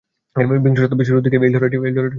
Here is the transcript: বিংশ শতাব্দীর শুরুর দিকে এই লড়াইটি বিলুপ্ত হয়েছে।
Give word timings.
বিংশ 0.65 0.79
শতাব্দীর 0.79 1.07
শুরুর 1.07 1.23
দিকে 1.23 1.37
এই 1.37 1.51
লড়াইটি 1.53 1.77
বিলুপ্ত 1.77 1.97
হয়েছে। 1.97 2.09